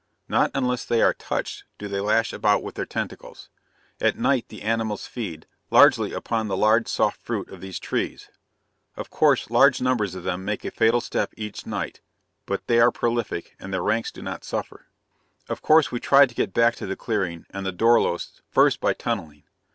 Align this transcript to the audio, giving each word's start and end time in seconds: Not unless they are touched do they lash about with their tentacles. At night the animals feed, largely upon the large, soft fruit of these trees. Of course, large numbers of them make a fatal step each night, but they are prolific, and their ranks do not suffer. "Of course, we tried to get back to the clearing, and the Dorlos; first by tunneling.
Not 0.27 0.49
unless 0.55 0.83
they 0.83 1.03
are 1.03 1.13
touched 1.13 1.65
do 1.77 1.87
they 1.87 1.99
lash 1.99 2.33
about 2.33 2.63
with 2.63 2.73
their 2.73 2.87
tentacles. 2.87 3.49
At 3.99 4.17
night 4.17 4.47
the 4.49 4.63
animals 4.63 5.05
feed, 5.05 5.45
largely 5.69 6.11
upon 6.11 6.47
the 6.47 6.57
large, 6.57 6.87
soft 6.87 7.21
fruit 7.21 7.47
of 7.49 7.61
these 7.61 7.77
trees. 7.77 8.31
Of 8.97 9.11
course, 9.11 9.51
large 9.51 9.79
numbers 9.79 10.15
of 10.15 10.23
them 10.23 10.43
make 10.43 10.65
a 10.65 10.71
fatal 10.71 11.01
step 11.01 11.35
each 11.37 11.67
night, 11.67 12.01
but 12.47 12.65
they 12.65 12.79
are 12.79 12.89
prolific, 12.89 13.55
and 13.59 13.71
their 13.71 13.83
ranks 13.83 14.11
do 14.11 14.23
not 14.23 14.43
suffer. 14.43 14.87
"Of 15.47 15.61
course, 15.61 15.91
we 15.91 15.99
tried 15.99 16.29
to 16.29 16.35
get 16.35 16.51
back 16.51 16.73
to 16.77 16.87
the 16.87 16.95
clearing, 16.95 17.45
and 17.51 17.63
the 17.63 17.71
Dorlos; 17.71 18.41
first 18.49 18.79
by 18.79 18.93
tunneling. 18.93 19.43